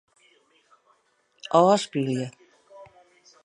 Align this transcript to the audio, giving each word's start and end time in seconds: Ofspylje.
Ofspylje. 1.59 2.25